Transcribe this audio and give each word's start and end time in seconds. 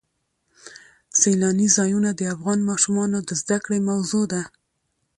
سیلاني 1.19 1.67
ځایونه 1.77 2.09
د 2.15 2.21
افغان 2.35 2.59
ماشومانو 2.69 3.17
د 3.27 3.29
زده 3.41 3.57
کړې 3.65 3.79
موضوع 3.89 4.23
ده. 4.33 4.41